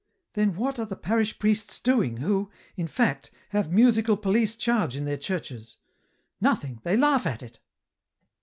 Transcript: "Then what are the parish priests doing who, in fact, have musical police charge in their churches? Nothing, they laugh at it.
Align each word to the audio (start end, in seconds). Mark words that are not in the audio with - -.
"Then 0.33 0.55
what 0.55 0.79
are 0.79 0.85
the 0.87 0.95
parish 0.95 1.37
priests 1.37 1.79
doing 1.79 2.17
who, 2.17 2.49
in 2.75 2.87
fact, 2.87 3.29
have 3.49 3.71
musical 3.71 4.17
police 4.17 4.55
charge 4.55 4.95
in 4.95 5.05
their 5.05 5.15
churches? 5.15 5.77
Nothing, 6.41 6.79
they 6.83 6.97
laugh 6.97 7.27
at 7.27 7.43
it. 7.43 7.59